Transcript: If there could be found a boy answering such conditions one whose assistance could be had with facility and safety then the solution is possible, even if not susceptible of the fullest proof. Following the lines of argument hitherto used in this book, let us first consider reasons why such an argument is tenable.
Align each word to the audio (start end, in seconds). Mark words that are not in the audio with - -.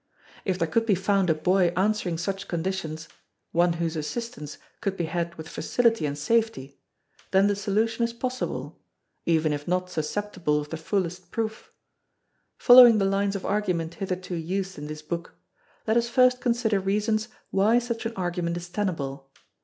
If 0.45 0.57
there 0.57 0.67
could 0.67 0.87
be 0.87 0.95
found 0.95 1.29
a 1.29 1.35
boy 1.35 1.67
answering 1.77 2.17
such 2.17 2.47
conditions 2.47 3.07
one 3.51 3.73
whose 3.73 3.95
assistance 3.95 4.57
could 4.79 4.97
be 4.97 5.05
had 5.05 5.35
with 5.35 5.47
facility 5.47 6.07
and 6.07 6.17
safety 6.17 6.79
then 7.29 7.45
the 7.45 7.55
solution 7.55 8.03
is 8.03 8.11
possible, 8.11 8.81
even 9.27 9.53
if 9.53 9.67
not 9.67 9.91
susceptible 9.91 10.59
of 10.59 10.69
the 10.71 10.75
fullest 10.77 11.29
proof. 11.29 11.71
Following 12.57 12.97
the 12.97 13.05
lines 13.05 13.35
of 13.35 13.45
argument 13.45 13.93
hitherto 13.93 14.33
used 14.33 14.79
in 14.79 14.87
this 14.87 15.03
book, 15.03 15.35
let 15.85 15.97
us 15.97 16.09
first 16.09 16.41
consider 16.41 16.79
reasons 16.79 17.27
why 17.51 17.77
such 17.77 18.07
an 18.07 18.13
argument 18.15 18.57
is 18.57 18.69
tenable. 18.69 19.29